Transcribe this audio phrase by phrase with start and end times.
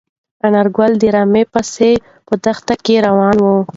[0.45, 1.91] انارګل د رمې پسې
[2.27, 3.45] په دښته کې روان و.